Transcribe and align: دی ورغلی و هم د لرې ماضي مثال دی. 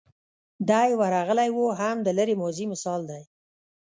دی 0.69 0.89
ورغلی 1.01 1.49
و 1.53 1.61
هم 1.81 1.97
د 2.03 2.07
لرې 2.17 2.35
ماضي 2.41 2.65
مثال 2.71 3.01
دی. 3.11 3.23